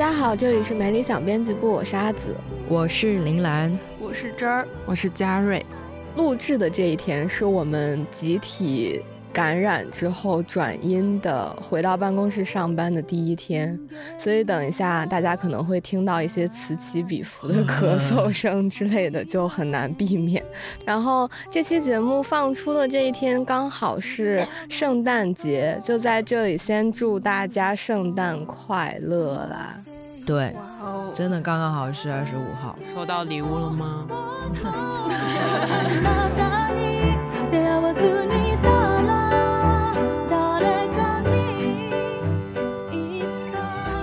[0.00, 2.34] 家好，这里是没理想编辑部，我是阿紫。
[2.70, 5.62] 我是林兰，我是真儿，我是嘉瑞。
[6.16, 13.78] 录制的这一天是我们集体感染之后转阴的，回到办公室上班的第一天，
[14.16, 20.42] 所以等一下大家可能会听到一些此起彼伏的咳嗽声之类的，就很难避免。
[20.86, 29.76] 然后这期节目放出的这一天刚好是圣诞节，就在这里先祝大家圣诞快乐啦！
[30.29, 32.75] 对，哦，真的刚刚好是二十五号。
[32.93, 34.07] 收到礼物了吗？
[34.07, 34.47] あ
[36.01, 37.17] なたに
[37.51, 38.69] 出会わずにいた
[39.03, 39.93] ら
[40.29, 41.35] 誰かに
[43.19, 43.57] いつか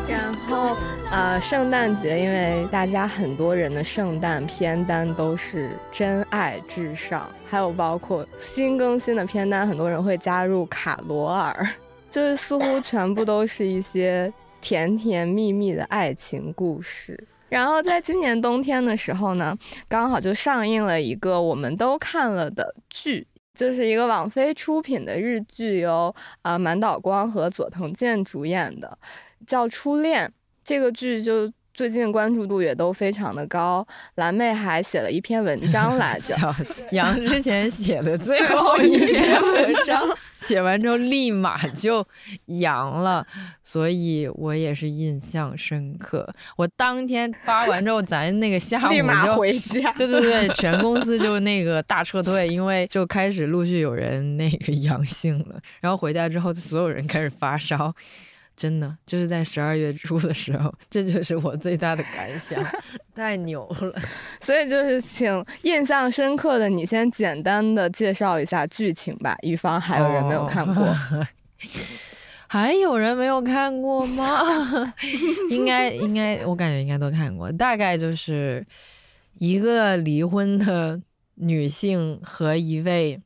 [0.09, 0.77] 然后，
[1.11, 11.69] 呃，圣诞节，因为大家很多人的圣诞片单都是真爱至上，还有包括新更新的片单，很多人会加入卡罗尔，
[12.11, 17.28] 就是似乎全部都是一些 甜甜蜜蜜的爱情故事。
[17.50, 28.98] 然后在今年冬天的时候呢，刚好就上映了一个我们都看了的剧，就是一个网飞出品的日剧，由啊、满岛光和佐藤健主演的，
[29.46, 30.28] 叫《初恋》。
[30.64, 36.34] 这个剧就最近关注度也都非常的高，蓝妹还写了一篇文章来着。
[36.36, 36.84] 笑死！
[36.90, 40.02] 杨之前写的 最后一篇文章，
[40.34, 42.04] 写完之后立马就
[42.48, 43.24] 阳了，
[43.64, 46.28] 所以我也是印象深刻。
[46.56, 49.92] 我当天发完之后，咱那个下午 立马就回家。
[49.92, 57.94] 对对对，全公司就那个大撤退，因为就开始陆续有人那个阳性了，然后回家之后，所有人开始发烧，
[58.58, 62.62] 真的就是在十二月初的时候，这就是我最大的感想，
[63.16, 63.94] 太牛了。
[64.42, 70.84] 所以就是请印象深刻的你先简单的介绍一下剧情吧，以防还有人没有看过。
[70.84, 71.26] 哦
[72.50, 74.42] 还有人没有看过吗？
[75.52, 77.52] 应该应该，我感觉应该都看过。
[77.52, 78.66] 大概就是
[79.38, 80.98] 一个离婚的
[81.36, 83.22] 女性和一位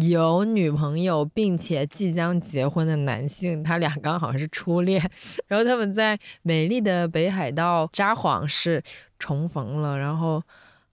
[0.00, 5.00] 有女朋友并且即将结婚的男性，他俩刚好是初恋，
[5.48, 8.82] 然后他们在美丽的北海道札幌市
[9.18, 10.42] 重逢了，然后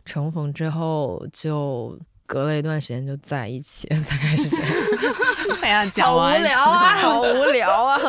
[0.05, 1.99] 重逢之后就。
[2.29, 4.67] 隔了一段时间就在一起，大概是这样。
[5.63, 7.99] 哎呀，讲好无聊啊， 好无聊啊。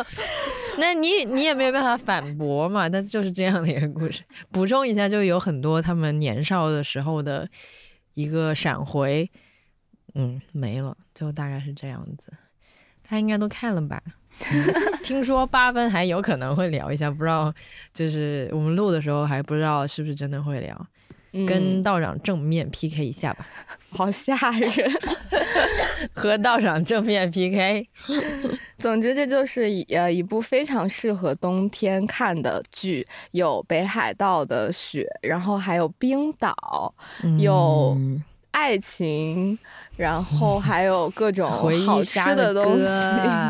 [0.77, 4.21] 那你你也没有办法反驳嘛，但就是这样的一个故事。
[4.51, 7.49] 补充一下，就有很多他们年少的时候的
[8.13, 9.27] 一个闪回，
[10.13, 12.31] 嗯，没了，就大概是这样子。
[13.03, 14.01] 大家应该都看了吧？
[14.51, 14.65] 嗯
[15.03, 17.53] 听说八分还有可能会聊一下，不知道
[17.93, 20.87] 就是我们录的时候还不知道是不是真的会聊，
[21.47, 23.45] 跟嗯道长正面 PK 一下吧，
[23.89, 24.71] 好吓人。
[26.15, 27.87] 和道长正面 PK。
[28.79, 36.93] 总之，这就是一呃一部非常适合冬天看的剧，有北海道的雪，然后还有冰岛，
[37.37, 39.57] 有嗯爱情，
[39.97, 42.85] 然后还有各种回忆好吃杀的东西，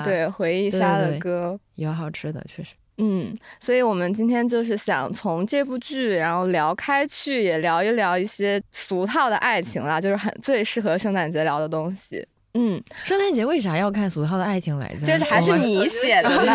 [0.03, 1.59] 对，回忆对杀对对的歌。
[1.75, 2.73] 有好吃的，确实。
[2.97, 12.27] 嗯，所以我们今天就是想从这部剧，然后聊开去，也聊一聊一些俗套的爱情啦，就是很最适合圣诞节聊的东西。
[12.53, 15.05] 嗯，圣诞节为啥要看俗套的爱情来着？
[15.05, 16.53] 这还是你写的呢，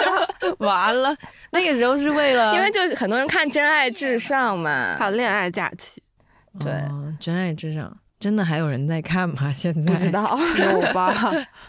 [0.58, 1.14] 完了，
[1.50, 6.00] 那个时候是为了因为就是很多人看《真爱至上》嘛，还有恋爱假期，
[6.60, 9.50] 对哦真爱至上，真的还有人在看吗？
[9.52, 10.38] 现在不知道。
[10.58, 11.14] 有吧？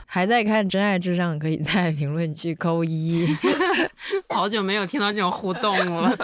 [0.06, 3.28] 还在看《真爱至上》，可以在评论区扣一，
[4.30, 6.16] 好久没有听到这种互动了。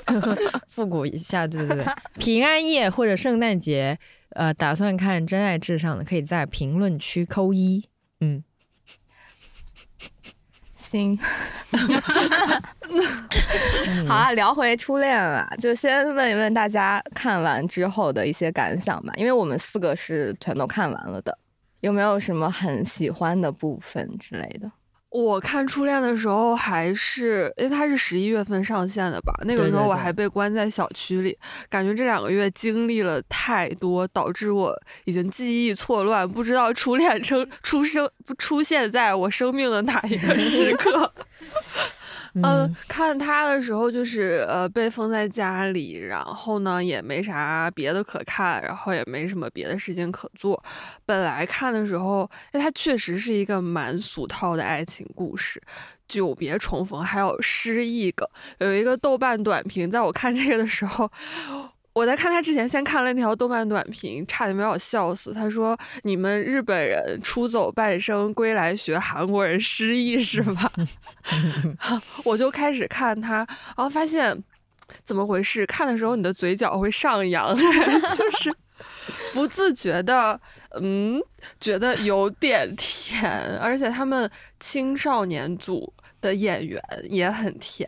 [0.70, 1.86] 复古一下，对对对，
[2.18, 3.98] 平安夜或者圣诞节，
[4.30, 7.84] 呃，打算看《真爱至上》的，可以在评论区扣一。
[8.22, 8.42] 嗯，
[10.92, 11.18] 行，
[12.90, 21.38] 嗯 好啊，聊回初恋了，就先问一问大家看完之后的一些感想吧，因为我们四个是全都看完了的，
[21.80, 24.70] 有没有什么很喜欢的部分之类的？
[25.12, 31.38] 我看《初恋》的时候还是，因为它是十一月份上线的吧，那个时候我还被关在小区里，
[31.70, 34.74] 感觉这两个月经历了太多，导致我
[35.04, 41.14] 已经记忆错乱，不知道初恋生出生出现在我生命的哪一个时 刻。
[42.42, 50.62] 呃嗯，看他的时候就是呃被封在家里，然后呢也没啥别的可看，然后也没什么别的事情可做。
[51.06, 55.62] 本来看的时候，哎，它确实是一个蛮俗套的爱情故事，
[56.08, 58.28] 久别重逢，还有失忆梗。
[58.60, 61.12] 有一个豆瓣短评，在我看这个的时候。
[61.94, 65.34] 我在看他之前，先看了那条动漫短评，差点没把我笑死。
[65.34, 70.72] 他说：“你们日本人出走半生，归来学韩国人失忆是吧？”
[72.24, 73.38] 我就开始看他，
[73.76, 74.42] 然后发现
[75.04, 75.66] 怎么回事？
[75.66, 77.54] 看的时候你的嘴角会上扬，
[78.16, 78.56] 就是
[79.34, 80.40] 不自觉的，
[80.80, 81.22] 嗯，
[81.60, 84.30] 觉得有点甜，而且他们
[84.62, 87.86] 青少年组的演员也很甜。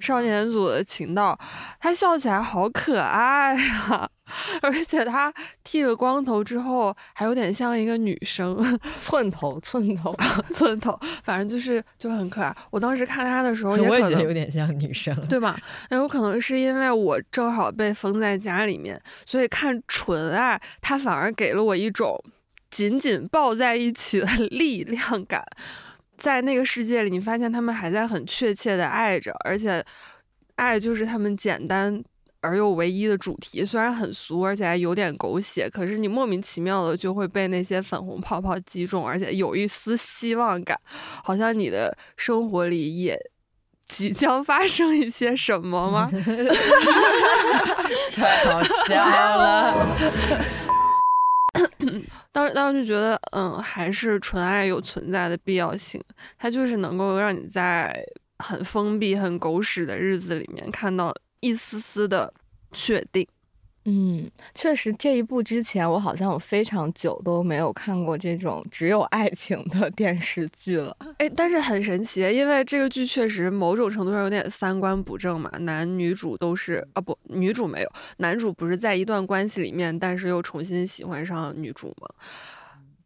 [0.00, 1.38] 少年组的秦道，
[1.80, 4.08] 他笑起来好可爱啊！
[4.60, 8.60] 而且他剃了光头之后，还有点像一个女生，
[8.98, 10.14] 寸头寸头，
[10.52, 12.54] 寸头，反正就是就很可爱。
[12.70, 15.14] 我当时看他的时候，也我也觉得有点像女生。
[15.28, 15.58] 对吧？
[15.88, 22.20] 那有可能是因为我正好被封在家里面，所以看纯爱，他反而给了我一种
[22.68, 25.44] 紧紧抱在一起的 力量感。
[26.16, 29.84] 在那个世界里，你发现他们还在很确切的爱着，而且
[30.56, 32.02] 爱就是他们简单
[32.40, 33.64] 而又唯一的主题。
[33.64, 40.78] 虽然很俗，而且还有点狗血，可是你莫名其妙的就会被那些粉红泡泡击中，而且有一丝希望感，
[41.22, 43.18] 好像你的生活里也
[43.86, 46.10] 即将发生一些什么吗？
[48.14, 49.96] 太好笑了。
[52.36, 55.98] 当当时就觉得，嗯，还是纯爱有存在的必要性，
[56.36, 58.06] 它就是能够让你在
[58.40, 62.30] 很封闭、很狗屎的日子里面看到一丝丝的
[62.72, 63.26] 确定。
[63.88, 70.96] 嗯，确实，这一部之前我好像有非常久都没有看过这种只有爱情的电视剧了。
[71.18, 82.08] 哎，但是很神奇，因为这个剧确实某种程度上有点三观不正嘛，男女主都是啊不，女主没有，男主不是在一段关系里面，但是又重新喜欢上女主吗？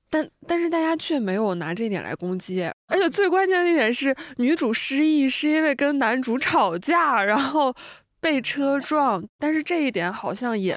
[0.08, 7.72] 但但是大家却没有拿这点来攻击，而且最关键的一点是，女主失忆是因为跟男主吵架，然后
[8.20, 10.76] 被车撞，但是这一点好像也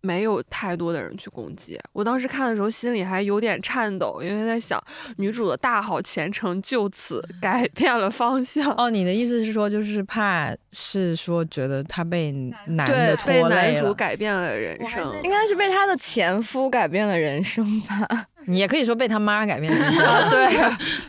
[0.00, 1.78] 没有太多的人去攻击。
[1.92, 4.82] 我当时看的时候心里还有点颤抖，因为在想
[5.18, 8.72] 女主的大好前程就此改变了方向。
[8.76, 12.32] 哦，你的意思是说，就是怕是说觉得她被
[12.66, 15.14] 男对的，拖被男主改变了人生。
[15.22, 18.26] 应该是被她的前夫改变了人生吧？
[18.46, 20.04] 你也可以说被他妈改变人生。
[20.06, 20.48] 啊，对，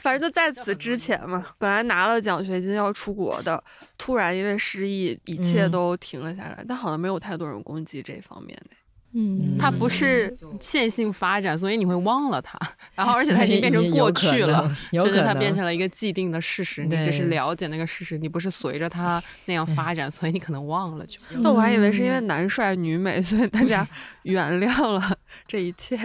[0.02, 3.64] 反正就在此之前嘛，本来拿了奖学金要出国的，
[3.98, 6.64] 突然因为失忆，一切嗯都停了下来。
[6.68, 8.76] 但好像没有太多人攻击这方面的。
[9.16, 12.58] 嗯它不是线性发展，所以你会忘了它。
[12.96, 21.20] 然后，而且它已经变成过去了，就是它变成了一个既定的事实，你只是了解那个事实，你不是随着它那样发展，所以你可能忘了就。
[21.42, 23.88] 那我还以为是因为男帅女美，所以大家
[24.24, 25.16] 原谅了
[25.46, 25.96] 这一切。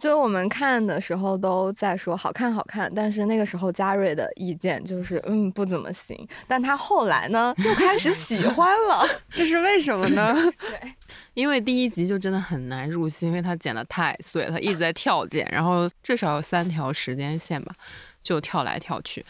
[0.00, 9.06] 就是我们看的时候都在说好看好看，但是那个时候嘉瑞的意见就是嗯不怎么行，但他后来呢又开始喜欢了。
[9.28, 10.34] 这是为什么呢？
[11.34, 17.74] 因为第一集就真的很难入戏，因为它剪得太碎了，它一直在跳剪，然后至少有三条时间线吧，
[18.22, 19.22] 就跳来跳去。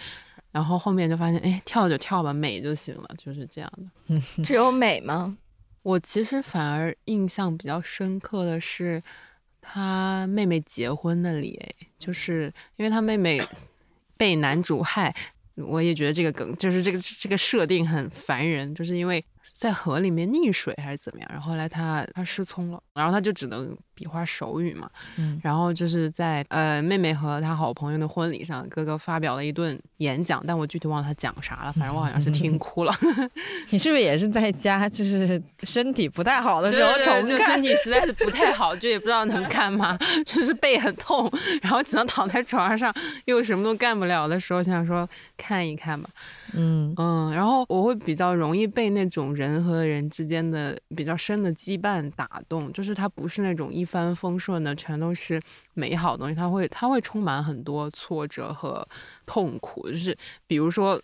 [0.52, 4.20] 然后后面就发现，哎，跳就跳吧，美就行了，就是这样的。
[4.44, 5.36] 只有美吗？
[5.82, 9.02] 我其实反而印象比较深刻的是
[9.60, 11.58] 他妹妹结婚那里，
[11.98, 13.40] 就是因为他妹妹
[14.16, 15.14] 被男主害，
[15.56, 19.24] 我也觉得这个梗就是这个这个设定很烦人，就是因为
[19.54, 24.88] 在河里面溺水还是怎么样，然后后来他他失聪了，然后他就只能比划手语嘛，
[25.18, 32.94] 嗯然后就是在呃妹妹和她好朋友的婚礼上，哥哥发表了一顿演讲，但我具体忘了他讲啥了，反正我好像是听哭了。
[33.68, 37.60] 你是不是也是在家，就是身体不太好的时候重对，就身？
[37.60, 41.30] 体实在是不太好，就也不知道能干嘛， 就是背很痛，
[41.60, 42.90] 然后只能躺在床上，
[43.26, 46.08] 又什么都干不了的时候，想说看一看吧。
[46.54, 55.40] 嗯嗯，然后我会比较容易被那种人和人之间的比较深的羁绊打动，就是它不是那种一帆风顺的，全都是
[55.74, 58.86] 美好的东西，它会它会充满很多挫折和
[59.26, 60.16] 痛苦，就是
[60.46, 61.00] 比如说。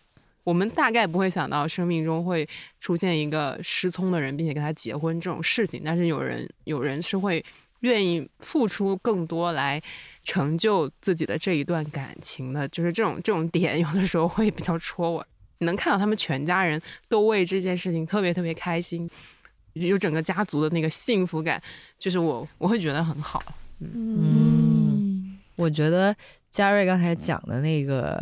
[0.46, 7.44] 我们大概不会想到生命中会出现一个失聪的人，并且跟他结婚这种事情，但是有人有人是会
[7.80, 9.82] 愿意付出更多来
[10.22, 15.26] 成就自己的这一段感情的，就是这种这种点，有的时候会比较戳我。
[15.58, 19.10] 能看到他们全家人都为这件事情特别特别开心，
[19.76, 21.62] 有整个家族的那个幸福感，
[21.98, 23.42] 就是我我会觉得很好。
[23.80, 26.16] 嗯，我觉得
[26.50, 28.18] 嘉瑞刚才讲的那个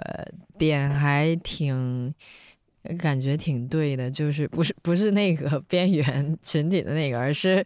[0.58, 2.12] 点还挺
[2.98, 7.64] 感觉挺对的，就是不是不是那个 边缘群体的那个，而是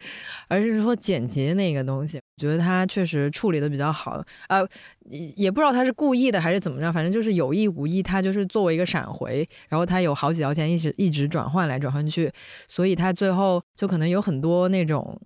[0.48, 4.24] 而是说剪辑那个东西，我觉得他确实处理的比较好。
[4.48, 4.66] 呃，
[5.08, 12.30] 也也不知道他是故意的还是怎么着，反正就是有意无意，他就是作为一个闪回，然后他有好几条线一直一直转换来转换去，
[12.68, 15.20] 所以他最后就可能有很多那种。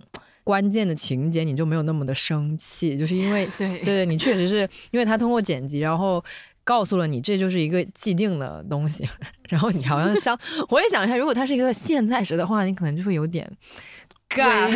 [0.45, 6.21] 关键的情节你就没有那么的生气，就是因为 对对对，你确实是因为他通过剪辑，然后
[6.65, 9.09] 告诉了你这就是一个既定的东西，
[9.49, 10.39] 然后你好像想，
[10.71, 13.51] 我也想一下，如果它是一个现在时的话，你可能就会有点
[14.35, 14.69] 尬，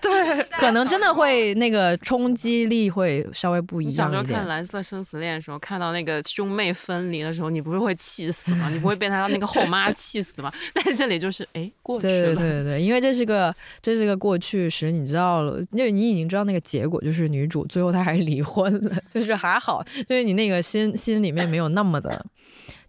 [0.00, 4.44] 对， 可能真的会那个冲击力会稍微不一你小样一点时候看《。
[4.48, 8.68] 蓝色生死恋》的时候，看到那个兄妹分离的时候，你不是会气死吗？
[8.70, 10.52] 你不会被他那个后妈气死吗？
[10.74, 22.24] 但是这里就是哎过去对了，对对对，因为这是个这是个过去时，你知道了，因为你已经知道那个结果，就是女主最后她还是离婚了，就是还好，就是你那个心心里面没有那么的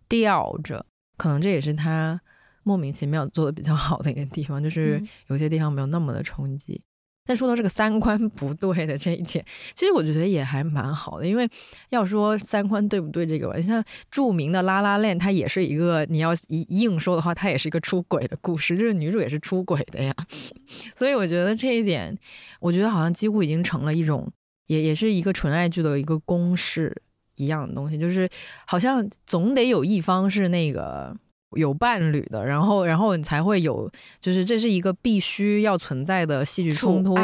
[0.08, 0.86] 吊着，
[1.18, 2.20] 可能这也是她
[2.65, 6.81] 莫名其妙做的比较好的一个地方，就是嗯有些地方没有那么的冲击。
[7.27, 9.43] 但说到这个三观不对的这一点，
[9.74, 11.50] 其实我觉得也还蛮好的，因为
[11.89, 20.13] 要说三观对不对这个吧，像著名的《拉拉链》，它也是一个你要一硬说的话，它也是一个出轨的故事，就是女主也是出轨的呀。
[20.95, 22.15] 所以我觉得这一点，
[22.60, 24.31] 我觉得好像几乎已经成了一种，
[24.67, 26.95] 也也是一个纯爱剧的一个公式
[27.38, 28.29] 一样的东西，就是
[28.67, 31.17] 好像总得有一方是那个。
[31.55, 37.15] 有伴侣的，然后，然后你才会有，就是这是一个必须要存在的戏剧冲突，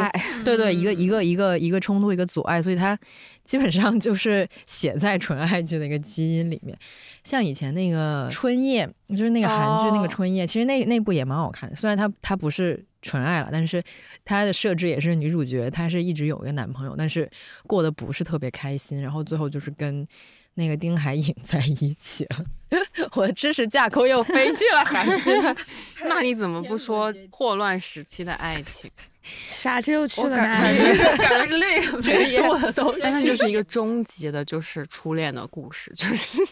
[0.44, 2.98] 对对，一个一个一个一个冲突，一个阻碍，所以它
[3.44, 6.76] 基本上就是写在纯爱剧的一个基因里面。
[7.22, 8.86] 像以前那个《春夜》，
[9.16, 11.76] 就是那个韩剧那个哦《春夜》，其实那那部也蛮好看的。
[11.76, 13.82] 虽然它它不是纯爱了，但是
[14.24, 17.30] 它的设置也是女主角，她是一直有一个男朋友，但是
[17.66, 20.06] 过得不是特别开心，然后最后就是跟
[20.54, 22.44] 那个丁海寅在一起了。
[23.14, 25.30] 我的知识架构又飞去了韩剧。
[26.08, 28.90] 那你怎么不说霍乱时期的爱情？
[29.48, 29.80] 啥？
[29.80, 30.96] 这又去了哪感里？
[30.96, 33.22] 觉感觉是另一个没有的东但那。
[33.22, 36.42] 就是一个终极的，就是初恋的故事，就是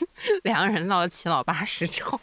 [0.44, 2.20] 两个人到了七老八十之后，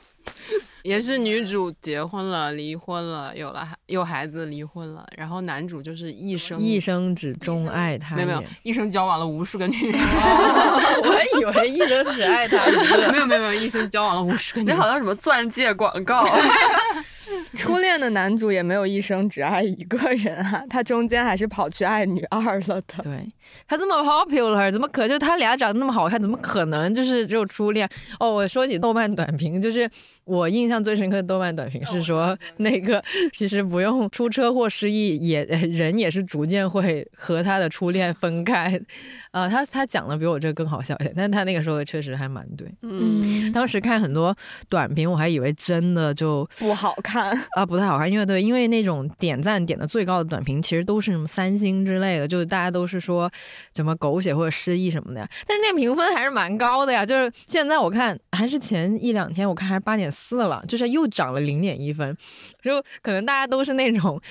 [0.83, 9.99] 也是女主结婚了、离婚了，有了孩有孩子，离婚了，然后男主就是一生一生只钟爱她，没有没有一生交往了无数个女人，
[11.03, 13.11] 我还以为一生只爱他一个。
[13.11, 14.87] 没有没有没有一生交往了无数个女人这好。
[14.87, 16.25] 像什么钻戒广告，
[17.55, 23.03] 初恋的男主也没有一生只爱一个人啊，他中间还是跑去爱女二了的。
[23.03, 23.29] 对
[23.67, 27.89] 他这么 popular，怎么可就他俩长得那么好看，怎么可能就是只有初恋？
[28.19, 29.89] 哦，我说起动漫短评，就是
[30.25, 38.79] 我印象最深刻的动漫短评是说，那个 其实不用出车祸失忆，也人也是逐渐会和他的初恋分开。
[39.31, 42.67] 呃，他他讲的比我这个更好笑一点，但他那个说的确实还蛮对。
[42.81, 44.35] 嗯，当时看很多
[44.67, 53.29] 短评，我还以为真的就不好看，啊，不太好看，因为对，因为那种点赞点的最高的短评，其实都是什么三星之类的，就是大家都是说
[53.75, 55.29] 什么狗血或者失忆什么的呀。
[55.45, 62.15] 但是那个评分还是蛮高的呀，就是现在我看还是前一两天我看还是八点四了，就是又涨了零点一分，
[62.61, 64.21] 就可能大家都是那种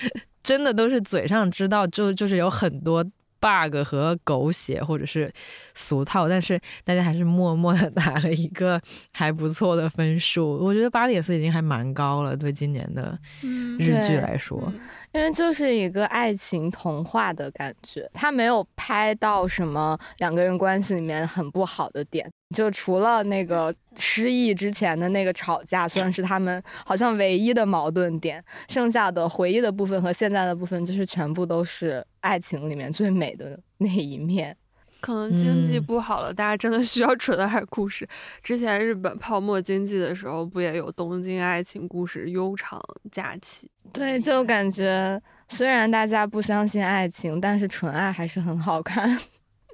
[0.41, 3.05] 真的都是嘴上知道，就就是有很多。
[3.39, 5.31] bug 和狗血或者是
[5.75, 8.81] 俗套，但是大家还是默默的打了一个
[9.13, 10.57] 还不错的分数。
[10.57, 14.73] 我觉得八点四已经还蛮高了，对今年的嗯日剧来说。
[15.13, 34.55] 因为就是一个爱情童话的感觉，他没有拍到什么两个人关系里面很不好的点，就除了那个失忆之前的那个吵架，虽然是他们好像唯一的矛盾点，剩下的回忆的部分和现在的部分，就是全部都是爱情里面最美的那一面。
[34.99, 38.07] 可能经济嗯不好了，大家真的需要纯爱故事。
[38.41, 49.09] 之前日本泡沫经济的时候，不也有东京爱情故事《悠长假期对，就感觉虽然大家不相信爱情，但是纯爱还是很好看。》。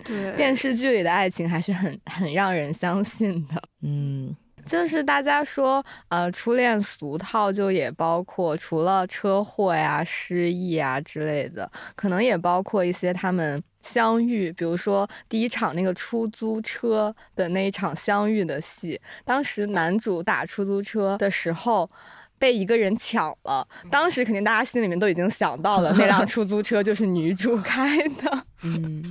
[0.03, 3.61] 对，电视剧里的爱情还是很很让人相信的。
[3.83, 21.87] 嗯，就是大家说，呃，初恋俗套就也包括除了车祸呀、失忆啊之类的，可能也包括一些他们相遇，比如说第一场那个出租车的那一场相遇的戏，当时男主打出租车的时候。
[22.39, 28.45] 被一个人抢了，当时肯定大家心里面都已经想到了，那辆 出租车就是女主开的。
[28.63, 29.01] 嗯，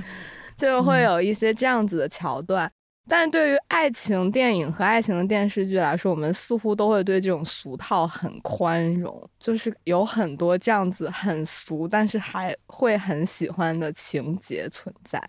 [0.58, 2.70] 就会有一些这样子的桥段。
[3.08, 15.22] 但对于爱情电影和爱情的电视剧来说，我们似乎都会对这种俗套很宽容，就是有很多这样子很俗，但是还会很喜欢的情节存在。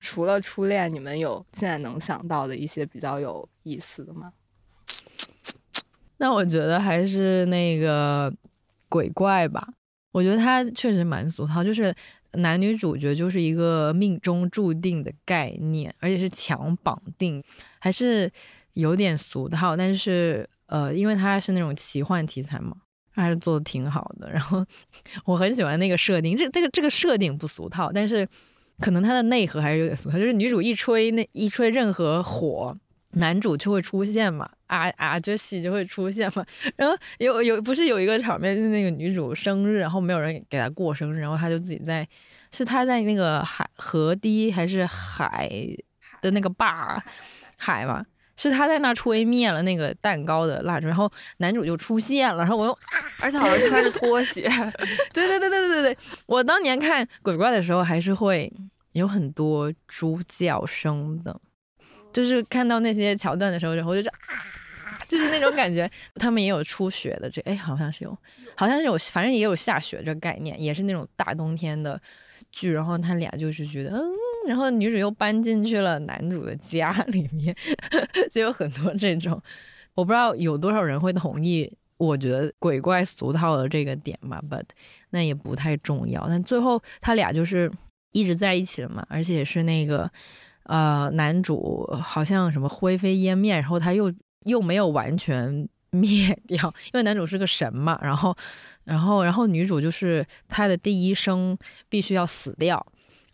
[0.00, 4.32] 除了初恋，你们有现在能想到的一些比较有意思的吗？
[6.16, 8.32] 那我觉得还是那个
[8.88, 9.68] 鬼怪吧。
[10.12, 11.94] 我觉得它确实蛮俗套，就是
[12.32, 17.42] 男女主角就是一个命中注定的概念，而且是强绑定，
[17.78, 18.30] 还是
[18.72, 19.76] 有点俗套。
[19.76, 22.76] 但是呃，因为它是那种奇幻题材嘛，
[23.12, 24.30] 还是做的挺好的。
[24.30, 24.64] 然后
[25.24, 28.26] 我很喜欢那个设定，这这个这个设定不俗套，但是
[28.78, 32.76] 可能它的内核还是有点俗套，就是女主一吹那一吹任何火。
[33.12, 36.46] 男主就会出现嘛，啊啊，这戏就会出现嘛。
[36.76, 42.06] 然后有有不是有一个场面，就是那个女主生日，然后没有人给她过生日，然后她就自己在，
[42.52, 45.50] 是她在那个海河堤还是海
[46.22, 47.02] 的那个坝
[47.56, 52.78] 海嘛，是她在那吹灭了那个蛋糕的蜡烛，然后男主就出现了，然后我又，
[53.20, 54.42] 而且好像穿着拖鞋。
[55.12, 58.52] 对对对对对对对，我当年看鬼怪的时候还是会
[58.92, 61.40] 有很多猪叫声的。
[62.12, 65.90] 就是看到那些桥段的时候，然后就是啊，就是那种感觉。
[66.16, 68.16] 他们也有初雪的这，哎，好像是有，
[68.54, 72.00] 好像是有，反正也有下雪这个概念，也是那种大冬天的
[72.50, 72.72] 剧。
[72.72, 74.02] 然后他俩就是觉得，嗯，
[74.48, 77.54] 然后女主又搬进去了男主的家里面，
[78.30, 79.40] 就有很多这种。
[79.94, 84.64] 我不知道有多少人会同意，我觉得鬼怪俗套的这个点吧，but
[85.10, 86.26] 那也不太重要。
[86.28, 87.70] 但最后他俩就是
[88.12, 90.10] 一直在一起了嘛，而且是那个。
[90.70, 94.12] 呃，男主好像什么灰飞烟灭，然后他又
[94.44, 97.98] 又没有完全 灭掉，因为男主是个神嘛。
[98.00, 98.32] 然后，
[98.84, 101.58] 然后，然后女主就是他的第一生
[101.88, 102.76] 必须要死掉，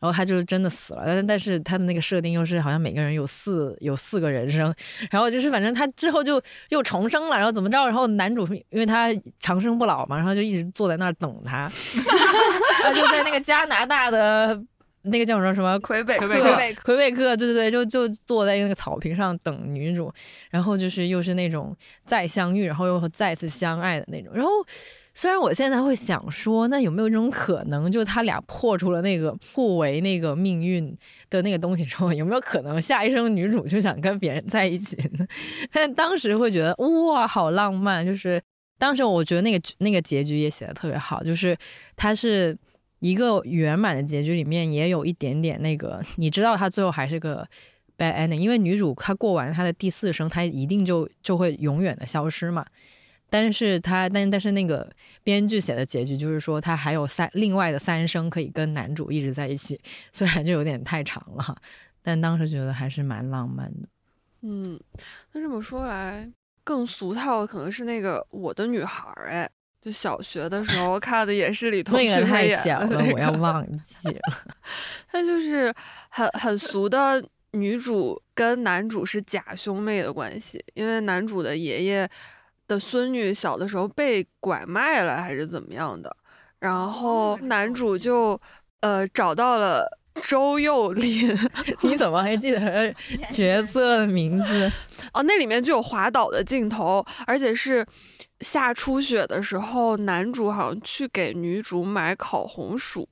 [0.00, 1.02] 然后他就真的死了。
[1.04, 4.74] 但但是他的那个设定又是好像每个人有四有四个人生，
[5.10, 6.40] 然后就是反正他之后就
[6.70, 7.84] 又重生了，然后怎么着？
[7.84, 11.68] 然后男主因为他长生不老嘛，然后就一直坐在那儿等他，
[12.82, 14.58] 他就在那个加拿大的。
[15.06, 20.12] 那个叫什么什么魁北克，魁北克，对对对，就就坐在那个草坪上等女主，
[20.50, 24.32] 然后就是又是那种再相遇，然后又再次相爱的那种。
[24.34, 24.50] 然后
[25.14, 30.96] 虽然我现在会想说，那有没有一种可能，就他俩破除了那个互为那个命运
[31.30, 35.26] 的那个东西之后，有没有可能下一生女主就想跟别人在一起呢？
[35.72, 38.42] 但当时会觉得哇，好浪漫，就是
[38.78, 41.56] 当时我觉得那个那个结局也写的特别好，就是
[41.96, 42.56] 他是。
[43.00, 47.46] 一个圆满的结局里面也有一点点那个，你知道他最后还是个
[47.98, 52.64] bad ending，因为女主她过完她的第四生，她一定就就会永远的消失嘛。
[53.28, 54.90] 但是她但但是那个
[55.22, 59.78] 编剧写的结局就是说，她还有三另外的三生可以跟男主一直在一起，
[60.12, 61.56] 虽然就有点太长了，
[62.02, 63.88] 但当时觉得还是蛮浪漫的。
[64.42, 64.80] 嗯，
[65.32, 66.30] 那这么说来，
[66.64, 69.50] 更俗套的可能是那个我的女孩哎。
[69.86, 74.20] 就小学的时候看的也是李彤那个太小了，我要忘记了。
[75.08, 75.72] 他就是
[76.08, 82.10] 很很俗的女主跟男主是假兄妹的关系，因为男主的爷爷
[82.66, 86.16] 的孙女小的时候被拐卖了还是怎么样的，
[86.58, 88.40] 然后男主就
[88.80, 89.86] 呃找到了
[90.20, 91.32] 周幼林，
[91.82, 92.92] 你怎么还记得
[93.30, 94.72] 角色的名字？
[95.12, 97.86] 哦，那里面就有滑倒的镜头，而且是。
[98.40, 103.08] 下初雪的时候，男主好像去给女主买烤红薯，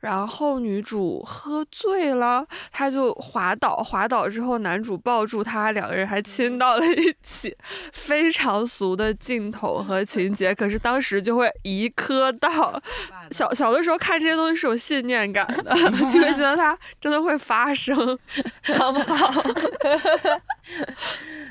[0.00, 7.56] 然后女主喝醉了，他就滑倒，滑倒之后男主抱住她，两个人还亲到了一起，
[7.92, 12.80] 非常俗的镜头和情节，可是当时就会一磕到。
[13.32, 15.74] 小小的时候看这些东西是有信念感的，
[16.12, 17.96] 就会觉得它真的会发生，
[18.78, 19.42] 好不好？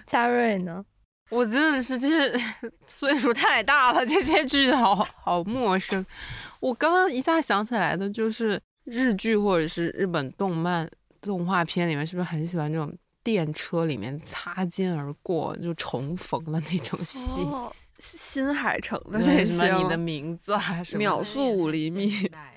[0.06, 0.86] 嘉瑞呢？
[1.32, 2.40] 我真的是，这些
[2.86, 6.06] 岁数太大了，这些剧好 好陌生。
[6.60, 17.42] 我刚刚一下想起来的就是日剧或者是日本动漫动画片里面，是不是很喜欢这种电车里面擦肩而过就重逢的那种戏？
[17.98, 22.12] 新海诚的那什么你的名字啊，什么秒速五厘米，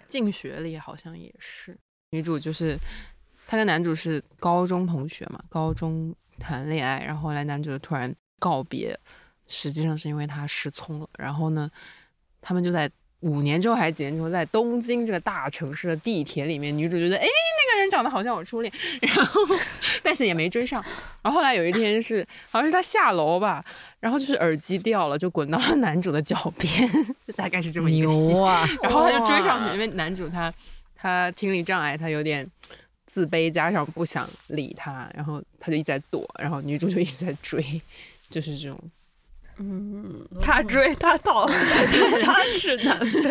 [0.07, 1.79] 进学 里好像也是
[2.11, 2.77] 女主，就是
[3.47, 8.15] 她跟男主是高中同学嘛，高中谈恋爱，然后后来男主突然。
[8.39, 8.99] 告别，
[9.47, 11.09] 实际上是因为他失聪了。
[11.19, 11.71] 然后呢，
[12.41, 19.41] 他们就在五年之后还是几年之后，在东京这个大城市的地铁里面，女主觉得，哎，那个人长得好像我初恋，然后
[20.03, 20.81] 但是也没追上。
[21.23, 23.65] 然后后来有一天是，好像是他下楼吧，
[23.99, 26.89] 然后就是耳机掉了，就滚到了男主的脚边，
[27.35, 28.33] 大概是这么一个戏。
[28.83, 30.53] 然后他就追上去，因为男主他
[30.95, 32.49] 他听力障碍，他有点
[33.07, 37.83] 自卑，加上不想理他，然后他就一直在躲，然后女主就一直在追。
[38.31, 38.79] 就是这种，
[39.59, 41.49] 嗯，他追他逃，
[42.21, 43.31] 插翅难飞。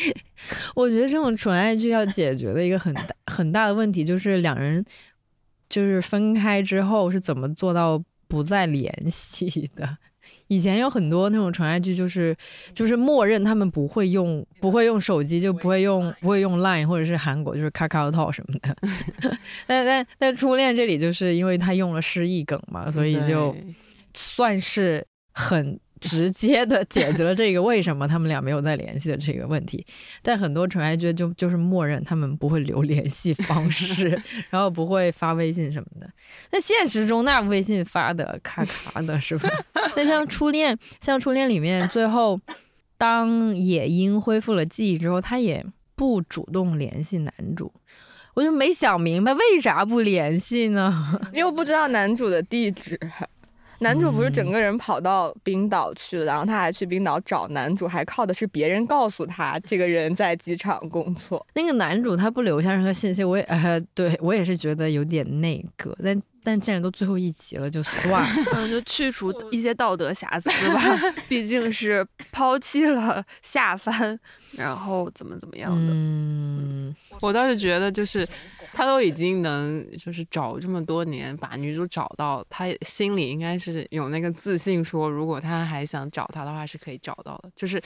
[0.74, 4.84] 我觉得这种纯爱剧要解决的一个很大很大的问题，就是两人
[5.68, 9.98] 就是分开之后是怎么做到不再联系的。
[10.48, 12.36] 以前有很多那种纯爱剧，就是
[12.74, 18.76] 就是默认他们不会用不会用手机，就不会用不会用 Line 或者是韩国就是 Kakao 什么的。
[19.66, 23.74] 但但但初恋这里就是因为他用了失忆梗嘛，所以就对
[24.14, 29.84] 算是很直接的解决了这个为什么他们俩没有再联系的这个问题。
[30.22, 34.08] 但很多纯爱剧就就是默认他们不会留联系方式，
[34.48, 36.10] 然后不会发微信什么的。
[36.52, 39.50] 那现实中那微信发的咔咔的是吧？
[39.94, 42.40] 那像初恋，像初恋里面最后
[42.96, 47.70] 当野樱恢复了记忆之后，他也不主动联系男主。
[48.34, 51.20] 我就没想明白为啥不联系呢？
[51.34, 52.98] 又不知道男主的地址。
[53.80, 61.44] 男主不是整个人跑到冰岛去了，然后他还去冰岛找男主，还靠的是别人告诉他这个人在机场工作。
[61.54, 68.26] 那个男主他不留下任何信息，我也呃， 对我也是觉得有点那个，但但既然都最后一集了，就算了。
[68.54, 70.80] 嗯，就去除一些道德瑕疵吧，
[71.28, 74.18] 毕竟是抛弃了下帆，
[74.52, 75.92] 然后怎么怎么样的。
[75.92, 78.26] 嗯，我倒是觉得，就是
[78.72, 87.50] 他都已经能就是找这么多年把女主找到，他心里应该是有那个自信，说如果他还想找她的话是可以找到的。
[87.54, 87.82] 就是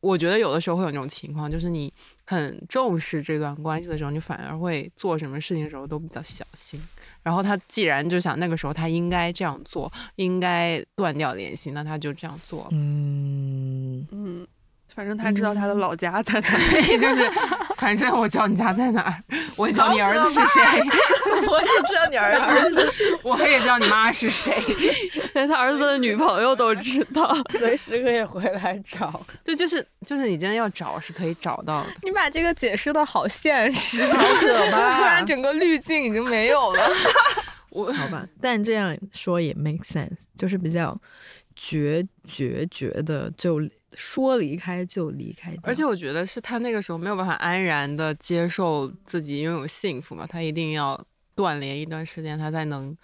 [0.00, 1.92] 我觉得有的时候会有那种情况，就是你
[2.24, 6.80] 很重视这段关系的时候，你反而会做什么事情的时候都比较小心。
[7.22, 12.68] 然后他既然就想那个时候他应该这样做，应该断掉联系，那他就这样做了。
[12.72, 14.46] 嗯，嗯，
[14.94, 16.48] 反正他知道他的老家在哪。
[16.70, 17.28] 对，就是
[17.76, 19.14] 反正我知道你家在哪儿，
[19.56, 20.62] 我也知道你儿子是谁，
[21.48, 22.92] 我也知道你儿子
[23.24, 24.54] 我也知道你妈是谁。
[25.34, 27.34] 连他儿子的女朋友都知道。
[27.58, 29.24] 随时可以回来找。
[29.42, 31.88] 对，就是就是你今天要找是可以找到的。
[32.02, 36.82] 你把这个解释的好现实，好可怕突然整个滤镜已经没有了。
[37.70, 41.00] 我好吧，但这样说也 make sense，就是比较
[41.56, 43.58] 决决绝的，就
[43.94, 45.56] 说离开就离开。
[45.62, 50.98] 而且我觉得是他那个时候没有办法安然的接受自己拥有幸福嘛，他一定要
[51.34, 52.96] 断联一段时间，他才能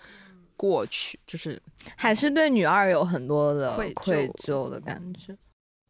[0.56, 1.18] 过去。
[1.26, 1.60] 就是
[1.96, 5.36] 还是对女二有很多的愧疚的感觉。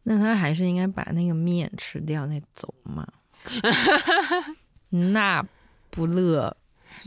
[0.04, 3.06] 那他还是应该把那个面吃掉再走嘛。
[4.90, 5.44] 那
[5.90, 6.56] 不乐，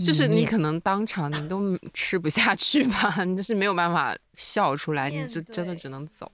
[0.06, 6.30] 就是你可能当场你都吃不下去吧，你就是没有办法笑出来，你就真的只能走。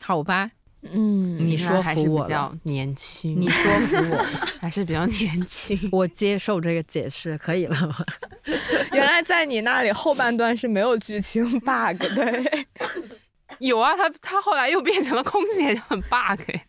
[0.00, 0.50] 好吧，
[0.82, 4.26] 嗯，你应该说还是比服我了较年轻，你说服我，
[4.60, 5.76] 还是比较年轻。
[5.90, 8.04] 我接受这个解释，可以了吗？
[8.92, 12.66] 原来在你那里后半段是没有剧情 bug 对。
[13.60, 16.60] 有啊，他他后来又变成了空姐，就很 bug 呀。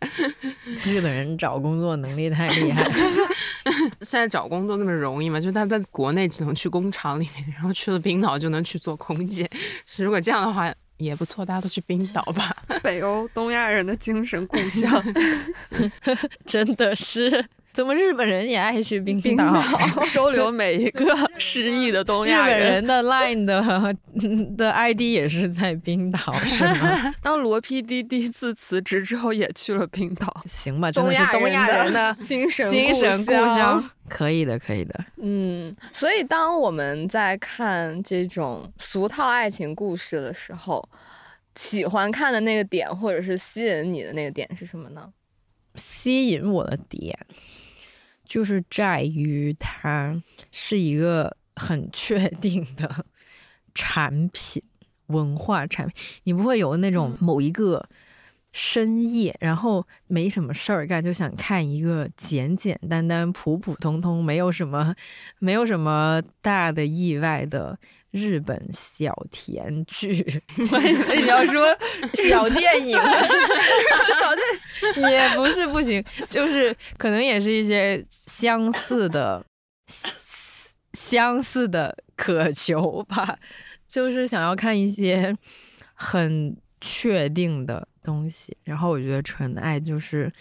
[0.84, 3.22] 日本人找工作能力太厉害，就是
[4.02, 5.40] 现在找工作那么容易嘛？
[5.40, 9.48] 就他在国内只能去工厂里面，然后去了冰岛就能去做空姐。
[9.98, 12.56] 如果这样的话也不错，大家都去冰岛吧。
[12.84, 15.04] 北欧东亚人的精神故乡。
[16.46, 17.46] 真的是。
[17.80, 19.62] 怎么日本人也爱去冰冰岛？
[20.04, 21.06] 收留每一个
[21.38, 22.60] 失忆的东亚人。
[22.60, 23.96] 本人的 Line 的
[24.58, 27.16] 的 ID 也是在冰岛，是吗？
[27.24, 30.44] 当罗 PD 第一次辞职之后，也去了冰岛。
[30.46, 35.06] 行吧，真的是东亚人的 精神精神故乡乡。，可以的，可以的。
[35.22, 40.86] 嗯，所以当我们在看这种俗套爱情故事的时候，
[41.56, 45.08] 喜欢看的那个点，或者是吸引你的那个点是什么呢？
[45.76, 47.18] 吸引我的点
[48.30, 53.04] 就是在于它是一个很确定的
[53.74, 54.62] 产品，
[55.08, 55.96] 文化产品。
[56.26, 57.84] 你不会有那种某一个
[58.62, 64.94] 深夜，然后没什么事儿干，就想看一个简简单单、普普通通，没有什么
[65.40, 67.80] 没有什么大的意外的。
[68.12, 71.78] 日本小甜剧， 你要说
[72.28, 72.98] 小电影
[75.12, 79.46] 也不是不行，就是可能也是一些相似的、
[80.94, 83.38] 相似的渴求吧，
[83.88, 85.38] 就是想要看一些
[85.94, 88.56] 很确定的东西。
[88.64, 90.32] 然后我觉得纯爱就是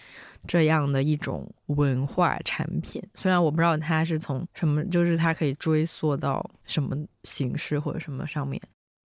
[0.47, 8.61] 这样的一种文化产品，虽然我不知道它是从什么，就是它可以追溯到什么形式或者什么上面，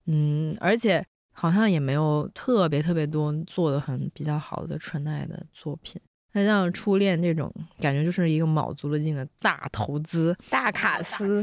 [0.08, 1.06] 嗯，而且。
[1.34, 6.00] 好像也没有特别特别多做的很比较好的纯爱的作品。
[6.34, 11.42] 那像初恋这种，感觉就是一个卯足了劲的大投资，大卡司，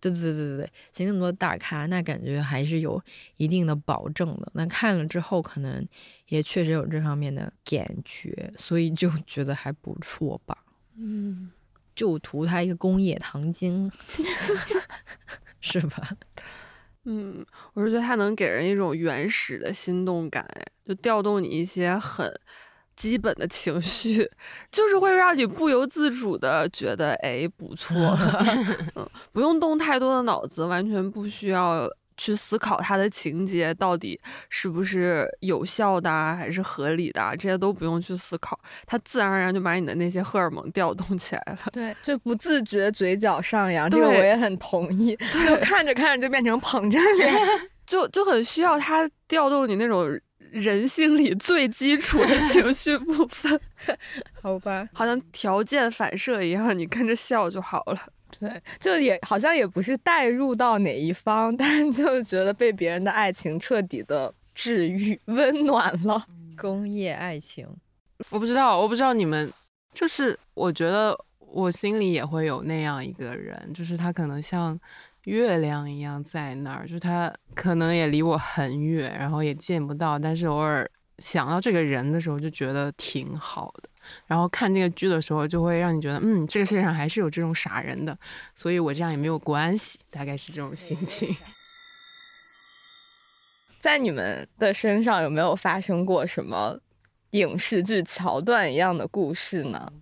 [0.00, 3.02] 对对对对对，请那么多大咖，那感觉还是有
[3.36, 4.50] 一定的保证的。
[4.54, 5.86] 那看了之后，可能
[6.28, 10.56] 也确实有这方面的感觉，所以就 觉得还不错吧。
[10.96, 11.50] 嗯，
[11.94, 13.90] 就图它一个工业糖精，
[15.60, 16.16] 是吧？
[17.08, 22.28] 嗯，我是觉得它能给人一种原始的心动感，哎，就调动你一些很
[22.96, 24.28] 基本的情绪，
[24.72, 27.94] 就是会让你不由自主的觉得，哎，不错，
[28.96, 41.58] 嗯，不用动太多的脑子，完全不需要去思考它的情节到底是不是有效的啊，还是合理的啊，这些都不用去思考，它自然而然就把你的那些荷尔蒙调动起来了。
[41.72, 45.14] 对，就不自觉嘴角上扬，这个我也很同意。
[45.46, 47.30] 就看着看着就变成捧着脸，
[47.86, 50.18] 就就很需要它调动你那种
[50.50, 53.60] 人性里最基础的情绪部分，
[54.40, 54.88] 好吧？
[54.92, 58.00] 好像条件反射一样，你跟着笑就好了。
[58.38, 66.26] 对，就也好像也不是带入到哪一方，但就觉得被别人的爱情彻底的治愈、温暖了。
[66.58, 67.66] 工业爱情，
[68.30, 69.50] 我不知道，我不知道你们，
[69.92, 74.78] 就是我觉得我心里也会有那样一个人，就是他可能像
[75.26, 83.88] 月亮一样在那儿，就他可能也离我很远，然后也见不到，但是偶尔想到这个人的时候，就觉得挺好的。
[84.26, 88.16] 然后看这个剧的时候，就会让你觉得，嗯，这个世界上还是有这种傻人的，
[88.54, 91.34] 所以我这样也没有关系，大概是这种心情。
[93.82, 96.78] 在你们的身上有没有发生过什么
[97.30, 99.92] 影视剧桥段一样的故事呢？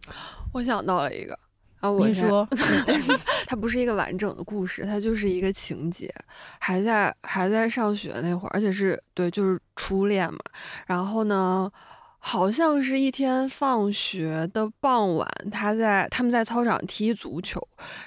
[0.52, 1.38] 我想到了一个
[1.84, 2.48] 啊，我说，
[3.46, 6.10] 它不是一个完整的故事，它就是一个情节，
[6.58, 10.38] 还在还在上学那会儿，而且是对，就是初恋嘛。
[10.86, 11.70] 然后呢，
[12.18, 17.60] 好像是一天放学的傍晚，他在他们在操场踢足球，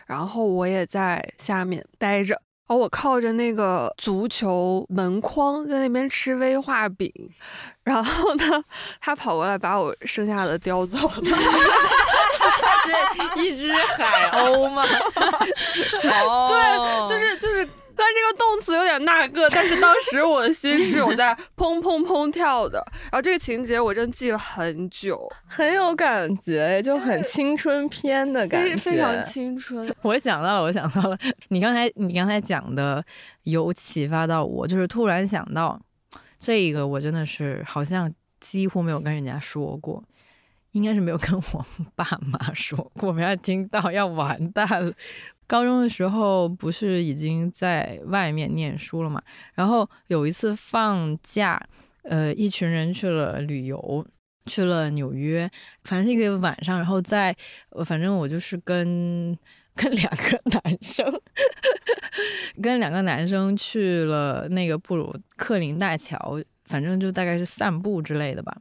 [0.08, 2.42] 然后我也在下面待着。
[2.68, 7.10] 然后我靠着那个足球门框在那边吃威化饼，
[7.84, 8.64] 然后呢，
[9.00, 11.12] 他跑过来把我剩下的叼走了。
[12.88, 14.84] 是一只海鸥吗？
[16.28, 22.78] 哦 对，就是就是，但这个动词有点那个，但是当时我的心是有在 砰砰砰跳的。
[23.04, 29.92] 然后这个情节我真记了很久，很有感觉，就很青春片的感觉，非常青春。
[30.04, 33.04] 我想到了，我想到了，你刚才你刚才讲的
[33.44, 35.82] 有启发到我，就是突然想到
[36.40, 40.04] 这个，我真的是好像几乎没有跟人家说过，
[40.74, 44.94] 应该是没有跟我爸妈说过，没有听到要完蛋了。
[45.48, 49.22] 高中的时候不是已经在外面念书了嘛，
[49.54, 51.58] 然后有一次放假，
[52.04, 54.06] 呃，一群人去了旅游，
[54.46, 55.50] 去了纽约，
[55.86, 57.36] 反正是一个晚上，然后在，
[57.86, 59.38] 反正我就是跟
[59.74, 61.22] 跟两个男生，
[62.62, 68.56] 跟两个男生去了那个布鲁克林大桥，反正就大概是散步之类的吧。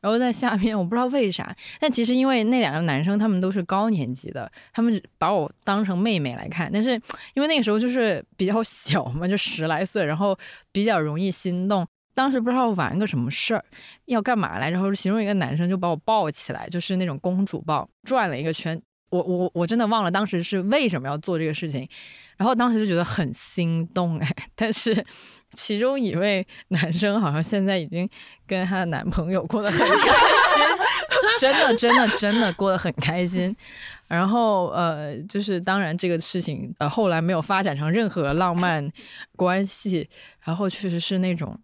[0.00, 6.70] 然后在下面，我不知道为啥，但其实因为那两个男生他们都是高年级的，他们把我当成妹妹来看。
[6.72, 6.92] 但是
[7.34, 10.38] 因为那个时候就是比较小嘛，就十来岁，然后
[10.72, 11.86] 比较容易心动。
[12.14, 13.62] 当时不知道玩个什么事儿，
[14.06, 18.80] 要干嘛来着，然后其中一个男生就把我抱起来，就是那种公主抱，转了一个圈。
[19.10, 21.88] 我我我真的忘了当时是为什么要做这个事情，
[22.36, 25.04] 然后当时就觉得很心动哎， 但是
[25.52, 28.08] 其中一位男生好像现在已经
[28.46, 29.98] 跟她的男朋友过得很开心，
[31.40, 33.54] 真的真的真的过得很开心。
[34.08, 38.88] 然后呃，就是当然这个事情呃后来没有发展成任何浪漫
[39.34, 40.08] 关系，
[40.44, 41.58] 然后确实是那种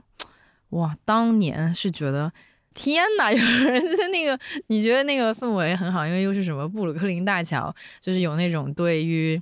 [0.71, 2.33] 哇，当年是觉得。
[2.75, 3.37] 天呐，有
[3.71, 9.38] 人在那个，你觉得那个氛围很好，因为又是什么布鲁克林大桥，就是有那种对于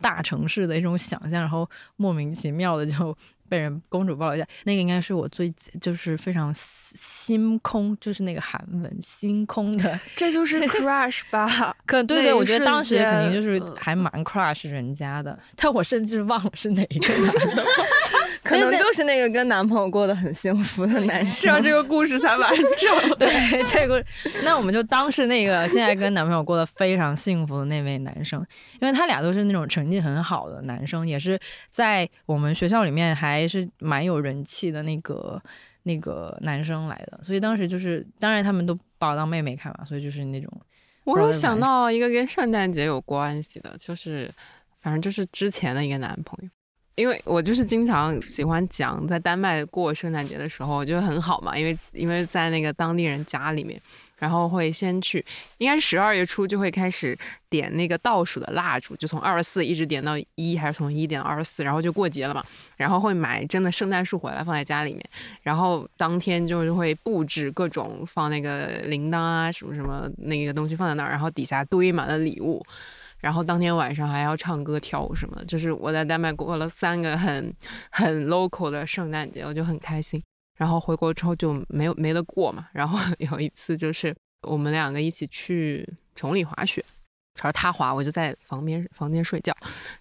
[0.00, 4.46] 大城市的一种想象，然后莫名其妙的就被人公主抱了一下。
[4.64, 11.74] 那个应该是我最就是非常心空，就是那个韩文心空的， 这就是 crush 吧？
[11.86, 17.64] 可对对，我觉得当时肯定就是还蛮 crush 人家的，但我甚至忘了是哪一个男的。
[18.48, 21.62] 可能就是那个跟男朋友过得很幸福的男这生样。
[21.62, 23.18] 这个故事才完整。
[23.18, 23.28] 对
[23.66, 24.02] 这个，
[24.42, 28.44] 那我们就当是那个现在跟男朋友过得非常幸福的那位男生，
[28.80, 35.40] 因为他俩都是那种成绩很好的男生，也是在我们学校里面还是蛮有人气的那个
[35.82, 40.50] 那个男生来的，所以当时就是，当然他们都把我当妹妹看嘛，所以就是那种
[41.04, 44.30] 我有想到一个跟圣诞节有关系的，就是
[44.80, 46.48] 反正就是之前的一个男朋友，
[46.98, 53.80] 因为我就是经常喜欢讲在丹麦过圣诞节的时候，我觉得很好嘛，因为因为在那个当地人家里面，
[54.16, 55.24] 然后会先去，
[55.58, 57.16] 应该是十二月初就会开始
[57.48, 62.44] 点那个倒数的蜡烛，就从二十四一直点到一，还是从一点二十四，然后就过节了嘛。
[62.76, 65.04] 然后会买真的圣诞树回来放在家里面，
[65.42, 72.64] 然后当天就是会布置各种放那个铃铛啊什么什么那个东西放在那儿，然后底下堆满了礼物。
[73.20, 75.44] 然后当天晚上还要唱歌跳舞什么的。
[75.44, 77.54] 就是我在丹麦过了三个很
[77.90, 80.22] 很 local 的圣诞节，我就很开心。
[80.56, 82.68] 然后回国之后就没有没得过嘛。
[82.72, 86.84] 然后 有一次就是我们两个一起去崇礼滑雪，
[87.34, 89.54] 主要他滑，我就在房边房间睡觉。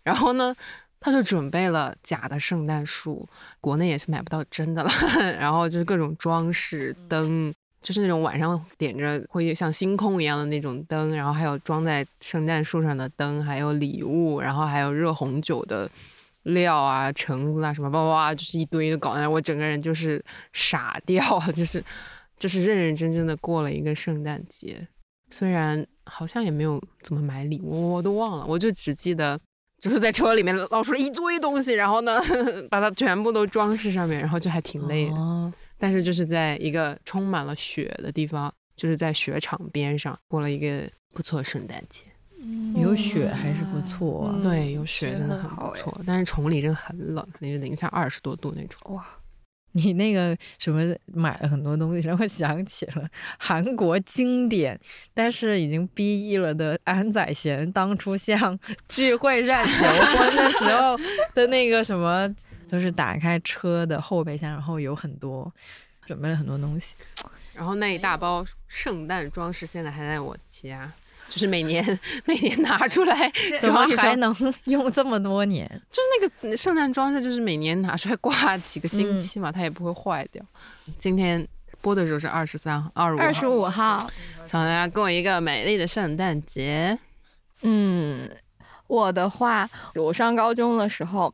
[0.04, 0.56] 然后呢，
[1.00, 3.28] 他就准备了假的圣诞树，
[3.62, 4.90] 国内也是买不到真的了。
[5.40, 7.54] 然后就是各种装饰灯，
[7.88, 15.90] 就是那种晚上点着会像星空一样的那种灯，然后还有装在圣诞树上的灯，还有礼物，然后还有热红酒的
[16.44, 20.22] 料啊、橙子啊什么，哇哇，就是一堆的搞那，我整个人就是
[20.52, 21.24] 傻掉，
[21.56, 21.82] 就是
[22.38, 24.86] 就是认认真真的过了一个圣诞节。
[25.32, 29.40] 虽然好像也没有怎么买礼物，我都忘了，我就只记得
[29.80, 32.20] 就是在车里面捞出了一堆东西，然后呢
[32.70, 35.54] 把它全部都装饰上面，然后就还挺累的。
[35.78, 42.02] 但是就是在一个充满了雪的地方，就是在雪场边上过了一个不错的圣诞节。
[42.76, 44.32] 有雪还是不错啊。
[44.36, 48.80] 嗯对，有雪雪真的很不错，但是崇礼真的很冷，那是零下二十多度那种。
[48.94, 49.04] 哇，
[49.74, 53.10] 你那个什么买了很多东西，让我想起了
[53.40, 54.80] 韩国经典，
[55.14, 60.96] 但是已经 BE 了的安宰贤当初向 聚会上求婚的时候
[61.34, 62.34] 的那个什么，
[62.70, 65.52] 就是打开车的后备箱，然后有很多
[66.06, 66.96] 准备了很多东西。
[67.54, 70.92] 然后那一大包圣诞装饰现在还在我家，
[71.28, 73.88] 就是每年每年拿出来怎么。
[73.98, 75.68] 还 能用这么多年？
[75.92, 80.44] 就是那个圣诞装饰，就是每年拿出来挂几个星期嘛，它也不会坏掉。
[80.98, 81.48] 今天
[81.82, 84.00] 播的时候是二十三、二十五、二十五号，
[84.46, 86.98] 希望大家过一个美丽的圣诞节。
[87.64, 88.30] 嗯，
[88.88, 91.34] 我的话，我上高中的时候，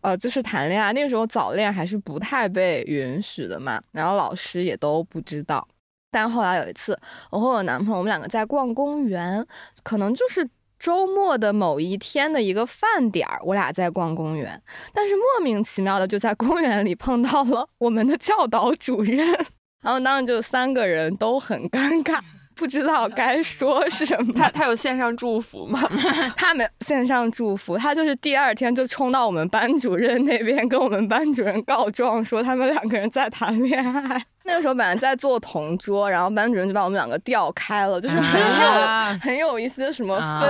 [0.00, 5.66] 呃，就是谈恋爱，那个时候早恋还是不太被允许的嘛，然后老师也都不知道。
[6.10, 6.98] 但后来有一次，
[7.30, 9.44] 我和我男朋友，我们两个在逛公园，
[9.82, 19.26] 可能就是周末的某一天的一个饭点儿，我俩在逛公园，但是莫名其妙的就在公园里碰到了我们的教导主任，
[19.82, 22.20] 然后当时就三个人都很尴尬。
[22.54, 25.80] 不知道该说什么， 他他有线上祝福吗？
[26.36, 34.24] 他没有线上祝福，他就是第二天就冲到我们班主任那边，跟我们班主任告状说他们两个人在谈恋爱。
[34.46, 40.40] 那个时候本来在做同桌，然后班主任就把我们两个调开了，就是很有、啊很有一些什么分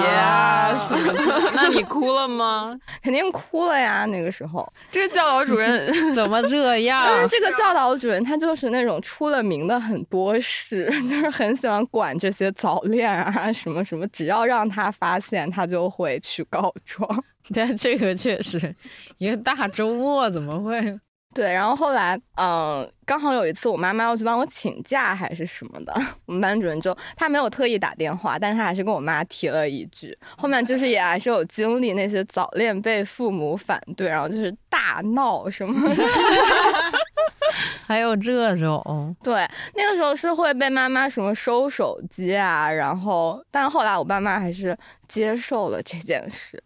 [0.00, 2.78] 别啊、什么的， 那你哭了吗？
[3.02, 4.04] 肯定哭了呀。
[4.06, 7.28] 那个时候，这个教导主任 怎么这但样是？
[7.28, 17.24] 这个教导主任他就是那种出了名的很多事，就是很喜欢管这些早恋啊什么什么，只要让他发现，他就会去告状。
[17.54, 18.74] 但这个确实，
[19.18, 20.98] 一个大周末怎么会？
[21.32, 25.94] 对，然后后来，嗯、刚好有一次我妈妈要去帮我请假还是什么的，
[26.26, 30.16] 我们班主任就他没有特意打电话，但是他还是跟我妈提了一句。
[30.36, 36.04] 后面就是也还是有经历那些早恋被父母反对，然后就是大闹什么的。
[37.86, 39.16] 还有这种？
[39.22, 44.76] 对，那个时候是会被妈妈什么收手机啊，然后，但后来我爸妈还是
[45.08, 46.62] 接受了这件事。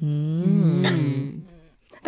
[0.00, 0.97] 嗯，嗯，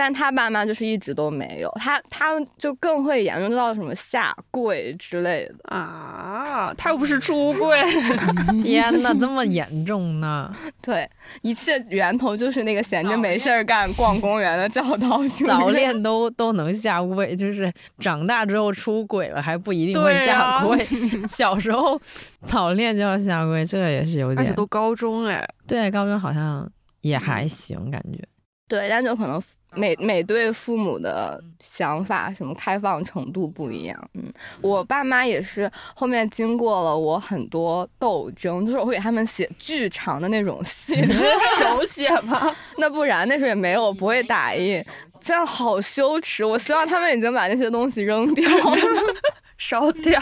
[0.03, 5.55] 但他爸妈就是一直都没有，他他就更会严重到什么下跪之类的。
[5.77, 7.79] 啊，他又不是出柜，
[8.65, 10.51] 天哪，这么严重呢？
[10.81, 11.07] 对，
[11.43, 15.49] 一切源头就是那个闲着没事儿干逛公园的教导主任。
[15.49, 20.83] 早恋都都能下跪，就是长大之后出轨了还不一定会下跪，
[21.29, 22.01] 小时候
[22.43, 24.39] 早恋就要下跪，这也是有点。
[24.39, 25.47] 而且都高中嘞。
[25.67, 26.67] 对，高中好像
[27.03, 28.19] 也还行，感觉。
[28.67, 29.39] 对，但就可能
[29.75, 34.11] 每每对父母的想法什么开放程度不一样。
[34.15, 34.25] 嗯，
[34.61, 40.97] 我爸妈也是后面经过了我很多斗争，就是我会给他们写巨长的那种信，
[41.59, 42.55] 手 写吗？
[42.79, 44.85] 那不然那时候也没有不会打印，
[45.21, 46.45] 这样好羞耻。
[46.45, 48.77] 我希望他们已经把那些东西扔掉了。
[49.61, 50.19] 烧掉，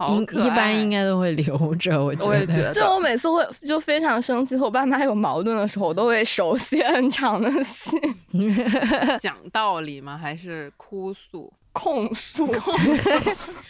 [0.44, 2.26] 一般应该都会留着，我觉得。
[2.26, 8.00] 我也觉得就我每次会就非常生气，和我爸妈有矛盾的时候，我都会手写很长的信
[9.20, 10.16] 讲道理吗？
[10.16, 11.52] 还是哭诉？
[11.72, 12.44] 控诉。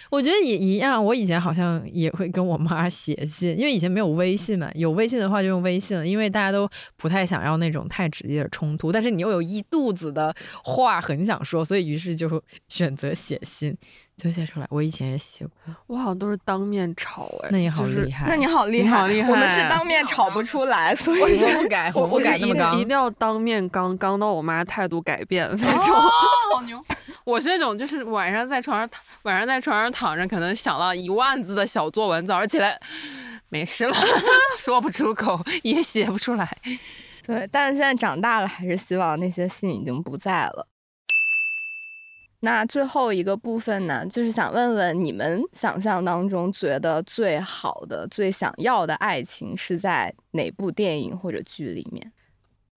[0.08, 10.34] 我觉得也一样，我以前好像也会跟我妈写信，因为以前没有微信嘛，有微信的话就用微信了，因为大家都不太想要那种太直接的冲突，但是你又有一肚子的
[10.64, 13.76] 话很想说，所以于是就选择写信，
[14.20, 14.66] 就写出来。
[14.70, 22.90] 我以前也写过，我好像都是当面吵哎，那你好就是厉害，那你好厉害，你好厉害我们是当面吵不出来，所以我不敢，我我不敢是一那么刚一定。
[22.90, 25.94] 要当面刚刚到我妈态度改变 那种。
[25.94, 26.10] 哦，
[26.54, 26.82] 好牛！
[27.24, 32.78] 我是那种，就是晚上在床上躺，晚上在床上躺着，可能想了一万字的小作文，早上起来
[33.48, 33.94] 没事了，
[34.58, 36.48] 说不出口，也写不出来。
[37.22, 40.66] 对，但是现在长大了，还是希望那些信已经不在了。
[42.40, 52.12] 那最后一个部分呢，就是想问问你们想象当中觉得最好的、最想要的爱情是在哪部电影或者剧里面？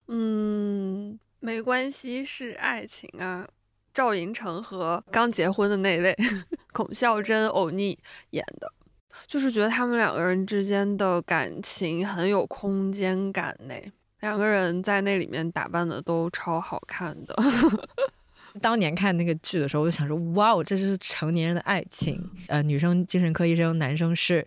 [0.09, 3.47] 嗯，没关系，是爱情啊。
[3.93, 6.17] 赵寅成和刚结婚的那位
[6.73, 7.99] 孔孝真欧尼
[8.31, 8.73] 演的，
[9.27, 13.75] 就是觉得他们两个人之间的感情很有空间感呢。
[14.21, 17.37] 两个人在那里面打扮的都超好看的。
[18.61, 22.21] 当年看那个剧的时候，我就想说，哇哦，这就是成年人的爱情。
[22.49, 24.47] 呃，女生精神科医生，男生是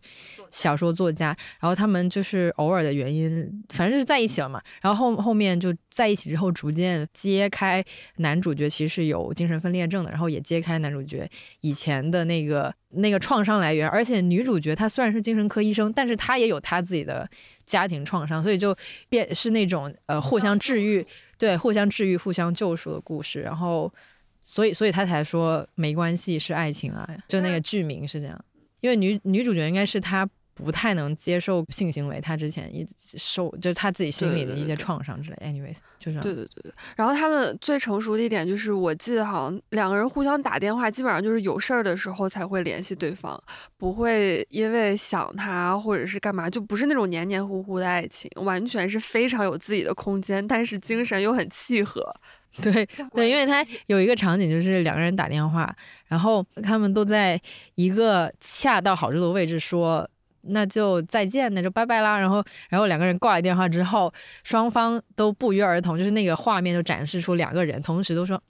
[0.51, 1.28] 小说作家，
[1.60, 4.62] 然后他们就是偶尔的原因，反正就是在一起了嘛。
[4.82, 7.84] 然后后后面就在一起之后，逐渐揭开
[8.18, 11.30] 男主角其实有精神分裂症的，然后也揭开男主角
[11.62, 13.88] 以前的那个那个创伤来源。
[13.88, 17.30] 而且女主角她虽然是精神科医生，但是她也有她自己的
[17.66, 18.76] 家庭创伤，所以就
[19.08, 21.06] 变是那种呃互相治愈。
[21.44, 23.94] 对，互相治愈、互相救赎的故事，然后，
[24.39, 28.46] 所以，所以他才说没关系，是爱情啊，就那个剧名是这样，
[28.80, 30.26] 因为女女主角应该是她
[30.56, 35.38] 不太能接受性行为，他之前一受就是他自己心里的一些创伤之类。
[35.41, 36.74] anyways，就是对对对对。
[36.95, 43.41] 然后他们最成熟的一点就是，我记得好像两个人互相打电话，基本上就是有事儿的时候才会联系对方，
[43.78, 52.14] 不会因为想他或者是干嘛，就不是那种黏黏糊糊的爱情，完全是非常有自己的空间，但是精神又很契合。
[52.62, 55.76] 对对，因为他有一个场景就是两个人打电话，
[56.06, 57.41] 然后他们都在
[57.74, 60.08] 一个恰到好处的位置说。
[60.44, 62.18] 那就再见，那就拜拜啦。
[62.18, 64.14] 然后，然后两个人挂了电话之后，
[64.44, 68.41] 双方都不约而同，就是那个画面就展示出两个人同时都说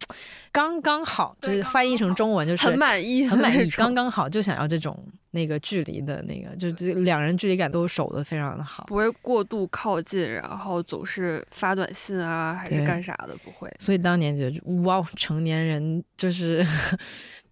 [0.52, 4.98] 刚刚好，就是翻译成中文就是很满意，很满意，刚刚好，就想要这种
[5.32, 13.72] 那个距离的那个，就这两人距离感都守得非常的好，不会过度靠近，然后总是发短信啊，还是干啥的，不会。
[13.80, 16.66] 所以当年觉得哇，成年人就是。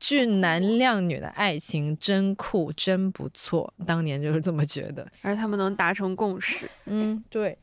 [0.01, 3.71] 俊男靓女的爱情真酷，真不错。
[3.85, 6.67] 当年就是这么觉得，而且他们能达成共识。
[6.85, 7.55] 嗯，对。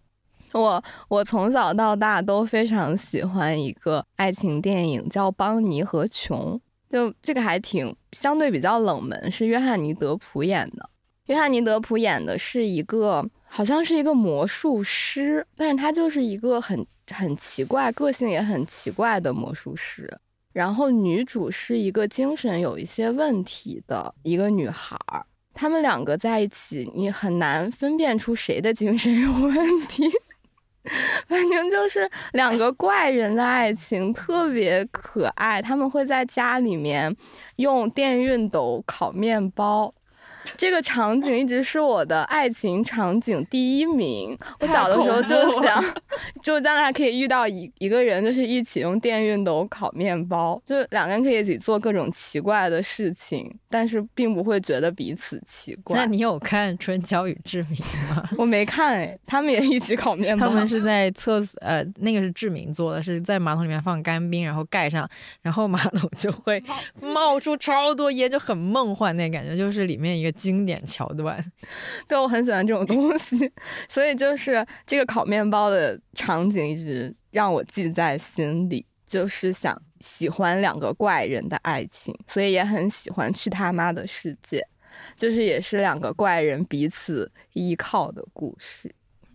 [0.53, 6.59] 我我从小到大都非常喜欢一个爱情电影，叫《邦尼和琼》。
[6.91, 10.89] 就这个还挺相对比较冷门，是约翰尼德普演的。
[11.27, 20.19] 约翰尼德普演的是一个好像是一个魔术师，但是他就是一个很很奇怪、个性也很奇怪的魔术师。
[20.59, 30.11] 然后女主是一个精神有一些问题的一个女孩儿，他们两个在一起，你很难分辨出谁的精神有问题。
[31.29, 35.63] 反正就是两个怪人的爱情，特别可爱。
[35.63, 37.17] 他们会在家里面
[37.57, 39.95] 用电熨斗烤面包。
[40.57, 44.37] 这个场景一直是我的爱情场景第一名。
[44.61, 45.85] 我小的时候就想，
[46.43, 55.97] 就将来可以遇到一一个人，就是一起用电熨斗烤面包，就两个人可以一起做各种奇怪的事情，但是并不会觉得彼此奇怪。
[55.97, 57.75] 那你有看《春娇与志明》
[58.15, 58.29] 吗？
[58.39, 60.49] 我没看哎，他们也一起烤面包。
[60.49, 65.09] 他们是在厕所，呃，那个是志明做的，是在马桶里面放干冰，然后盖上，
[65.43, 66.63] 然后马桶就会
[67.01, 70.38] 冒出超多烟，就很梦幻那感觉，就是里面一个。
[70.39, 71.39] 经典桥段，
[72.09, 73.53] 对我很喜欢这种东西，
[73.89, 84.67] 所以就是这个烤面包的场景一直让我记在心里，就是想喜欢两个怪人的爱情，所以也很喜欢去他妈的世界，
[85.17, 88.95] 就是也是两个怪人彼此依靠的故事。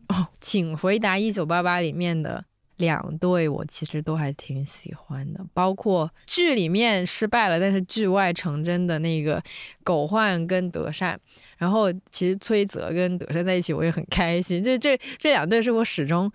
[0.09, 2.45] 哦，请回答一九八八里面的。
[2.77, 9.41] 两对我其实都还挺喜欢的，包括剧里面失败了，但是剧外成真的那个
[9.83, 11.19] 狗焕跟德善。
[11.57, 14.63] 然后其实崔泽跟德善在一起，我也很开心。
[14.63, 16.29] 这这这两对是我始终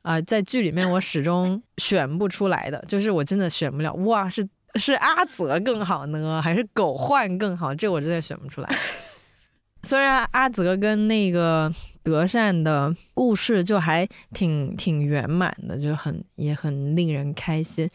[0.00, 3.92] 啊在剧里面我始终 选不出来的，就是我真的选不了。
[3.94, 7.74] 哇，是是阿泽更好呢，还是狗焕更好？
[7.74, 8.68] 这我真的选不出来。
[9.84, 11.72] 虽然阿泽跟那个。
[12.02, 17.88] 德善的故事就还挺挺圆满的，就很也很令人开心，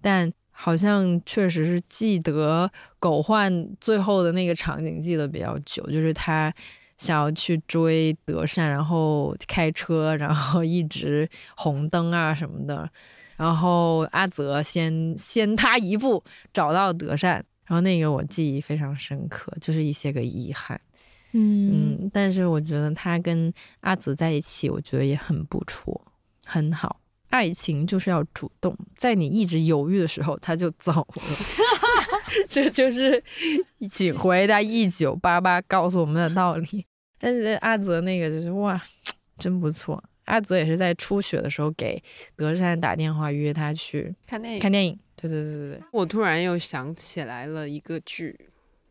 [0.00, 6.52] 但好像确实是记得狗焕最后的那个场景记得比较久，就是他
[6.96, 12.88] 想要去追德善，然后开车，然后一直红灯啊什么的，
[13.36, 20.80] 然后阿泽先先他一步找到德善，然后那个我记忆非常深刻，就是一些个遗憾。
[21.36, 26.00] 嗯但是我觉得他跟阿泽在一起，我觉得也很不错，
[26.44, 27.00] 很好。
[27.30, 31.22] 爱情就是要主动，在你一直犹豫的时候，他就走了。
[32.48, 33.20] 这就是
[33.90, 36.86] 请回答一九八八告诉我们的道理。
[37.18, 38.80] 但是阿泽那个就是哇，
[39.36, 40.02] 真不错。
[40.26, 42.00] 阿泽也是在初雪的时候给
[42.36, 44.96] 德善打电话约他去看电影看电影。
[45.16, 48.38] 对对对对对，我突然又想起来了一个剧，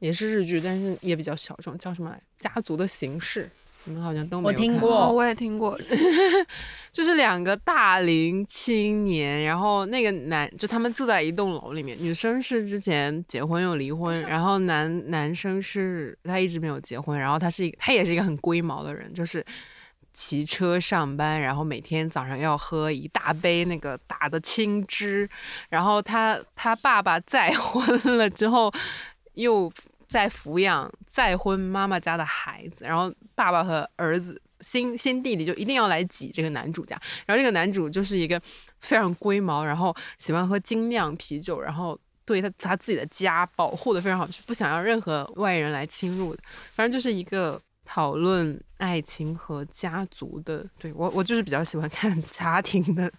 [0.03, 2.21] 也是日剧，但是也比较小众，叫什么来？
[2.37, 3.49] 家族的形式。
[3.85, 5.79] 你们好像都没有我听过哦，我也听过，
[6.91, 19.45] 就是两个大龄青年，然后那个男就他们住在一栋楼里面，女生是之前结婚又离婚，然后男男生是他一直没有结婚，然后他是一个他也是一个很龟毛的人，就是
[20.13, 25.29] 骑车上班，然后每天早上要喝一大杯那个打的青汁，
[25.69, 28.71] 然后他他爸爸再婚了之后
[29.33, 29.69] 又
[30.13, 36.95] 在抚养再婚妈妈家的孩子，然后爸爸和儿子新新弟弟就一定要来挤这个男主家，
[37.25, 38.39] 然后这个男主就是一个
[38.79, 46.43] 非常龟毛，然后喜欢喝精酿啤酒，然后对他他自己的家保护的非常好，就不想让任何外人来侵入的，
[46.75, 50.63] 反正就是一个讨论爱情和家族的。
[50.77, 53.11] 对我我就是比较喜欢看 家庭的，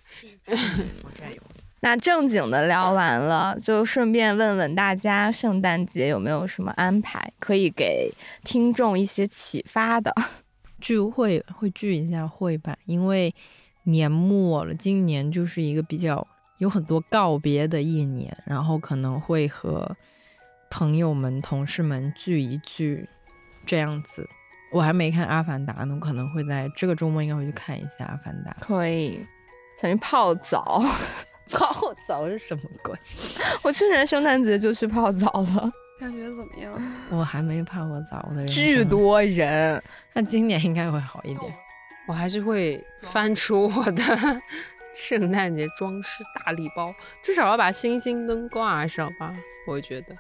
[1.85, 8.11] 那正经的聊完了，就顺便问问大家，圣诞节有没有什么安排可以给
[8.43, 10.11] 听众一些启发的？
[10.81, 13.35] 聚会会聚一下会吧，因为
[13.83, 16.27] 年末了，今年就是一个比较
[16.57, 19.95] 有很多告别的一年，然后可能会和
[20.71, 23.07] 朋友们、同事们聚一聚，
[23.67, 24.27] 这样子。
[24.73, 28.57] 我还没看《阿凡达》呢，我可能会在这个周末应该会去看一下《阿凡达》。
[28.65, 29.21] 可以，
[29.83, 30.83] 想去泡澡。
[31.53, 32.97] 泡澡是什么鬼？
[33.63, 35.71] 我去年圣诞节就去泡澡了，
[36.01, 36.73] 感觉怎么样？
[37.11, 39.83] 我还没泡过澡，我的人巨，多人。
[40.13, 41.55] 那今年应该会好一点。
[42.07, 44.03] 我还是会翻出我的
[44.95, 49.33] 圣诞节装饰大礼包， 至少要把星星灯挂上吧，
[49.67, 50.15] 我觉得。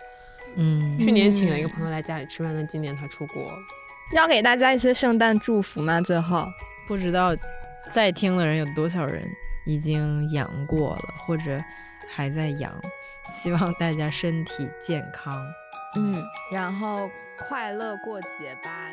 [0.56, 3.58] 嗯，去年请了一个朋友来家里吃饭，但今年他出国了。
[4.12, 6.00] 要给大家一些圣诞祝福吗？
[6.00, 6.46] 最后，
[6.86, 7.34] 不知道
[7.92, 9.22] 在听的人有多少人
[9.64, 11.58] 已经阳过了，或者
[12.14, 12.72] 还在阳。
[13.42, 15.34] 希望大家身体健康。
[15.96, 17.08] 嗯，然后
[17.38, 18.90] 快乐过节吧。